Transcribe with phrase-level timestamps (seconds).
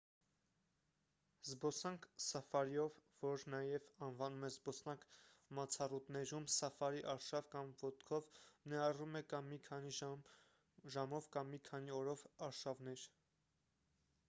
[1.47, 5.03] զբոսանք սաֆարիով որ նաև անվանում են «զբոսանք
[5.59, 8.33] մացառուտներում» «սաֆարի արշավ» կամ «ոտքով»
[8.73, 9.91] ներառում է կա՛մ մի քանի
[10.95, 13.05] ժամով կա՛մ մի քանի օրով արշավներ: